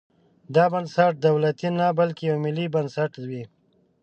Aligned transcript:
دا 0.55 0.65
بنسټ 0.73 1.13
دولتي 1.27 1.67
نه 1.79 1.87
بلکې 1.99 2.23
یو 2.29 2.37
ملي 2.45 2.65
بنسټ 2.75 3.11
وي. 3.29 3.43